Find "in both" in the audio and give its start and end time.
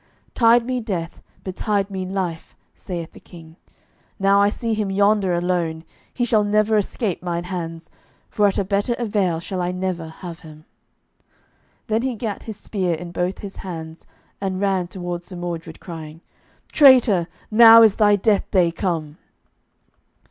12.95-13.37